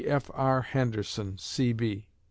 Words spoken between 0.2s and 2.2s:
R. HENDERSON, C.